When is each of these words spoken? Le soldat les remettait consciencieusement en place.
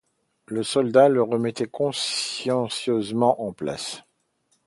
Le 0.47 0.63
soldat 0.63 1.09
les 1.09 1.19
remettait 1.19 1.67
consciencieusement 1.67 3.39
en 3.45 3.53
place. 3.53 4.01